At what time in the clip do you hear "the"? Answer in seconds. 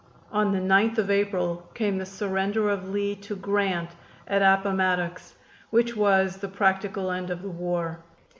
0.51-0.57, 1.99-2.07, 6.37-6.47, 7.43-7.51